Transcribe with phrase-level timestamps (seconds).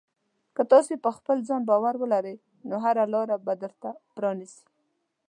[0.55, 2.37] که تاسې په خپل ځان باور ولرئ،
[2.69, 4.61] نو هره لاره به درته پرانیزي.